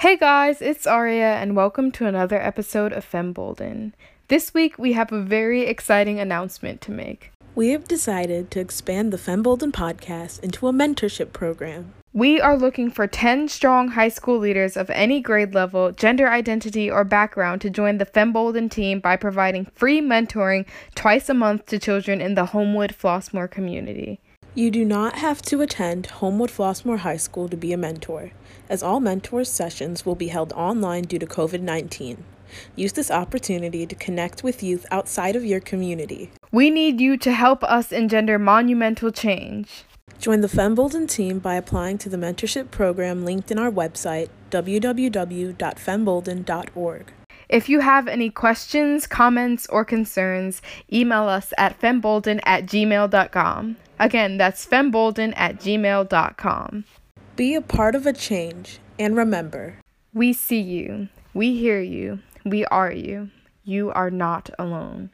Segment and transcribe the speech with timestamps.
[0.00, 3.92] Hey guys, it's Aria, and welcome to another episode of Fembolden.
[4.28, 7.32] This week we have a very exciting announcement to make.
[7.54, 11.92] We have decided to expand the Fembolden podcast into a mentorship program.
[12.14, 16.90] We are looking for 10 strong high school leaders of any grade level, gender identity,
[16.90, 20.64] or background to join the Fembolden team by providing free mentoring
[20.94, 24.18] twice a month to children in the Homewood Flossmoor community.
[24.52, 28.32] You do not have to attend Homewood Flossmoor High School to be a mentor,
[28.68, 32.24] as all mentors sessions will be held online due to COVID 19.
[32.74, 36.32] Use this opportunity to connect with youth outside of your community.
[36.50, 39.84] We need you to help us engender monumental change.
[40.18, 47.12] Join the Fembolden team by applying to the mentorship program linked in our website, www.fembolden.org.
[47.48, 50.60] If you have any questions, comments, or concerns,
[50.92, 53.76] email us at fembolden at gmail.com.
[54.00, 56.84] Again, that's fembolden at gmail.com.
[57.36, 59.76] Be a part of a change, and remember
[60.12, 63.30] We see you, we hear you, we are you.
[63.62, 65.08] You are not alone.